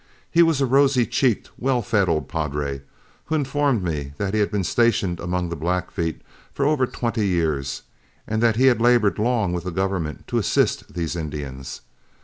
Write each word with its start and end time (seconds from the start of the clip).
He 0.31 0.41
was 0.41 0.59
a 0.59 0.65
rosy 0.65 1.05
cheeked, 1.05 1.51
well 1.59 1.83
fed 1.83 2.09
old 2.09 2.27
padre, 2.27 2.81
who 3.25 3.35
informed 3.35 3.83
me 3.83 4.13
that 4.17 4.33
he 4.33 4.39
had 4.39 4.49
been 4.49 4.63
stationed 4.63 5.19
among 5.19 5.49
the 5.49 5.55
Blackfeet 5.55 6.23
for 6.51 6.65
over 6.65 6.87
twenty 6.87 7.27
years, 7.27 7.83
and 8.25 8.41
that 8.41 8.55
he 8.55 8.65
had 8.65 8.81
labored 8.81 9.19
long 9.19 9.53
with 9.53 9.63
the 9.63 9.69
government 9.69 10.25
to 10.29 10.39
assist 10.39 10.95
these 10.95 11.15
Indians. 11.15 11.81